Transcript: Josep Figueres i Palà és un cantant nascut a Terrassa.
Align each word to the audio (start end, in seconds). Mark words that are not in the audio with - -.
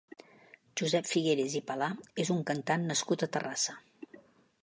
Josep 0.79 1.09
Figueres 1.09 1.57
i 1.59 1.61
Palà 1.67 1.91
és 2.25 2.33
un 2.37 2.41
cantant 2.53 2.89
nascut 2.93 3.27
a 3.27 3.31
Terrassa. 3.37 3.79